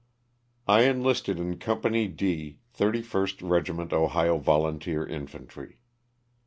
T 0.67 0.83
ENLISTED 0.83 1.39
in 1.39 1.59
Company 1.59 2.07
D, 2.07 2.57
31st 2.75 3.37
Eegiment 3.43 3.93
Ohio 3.93 4.39
^ 4.39 4.41
Volunteer 4.41 5.05
Infantry. 5.05 5.77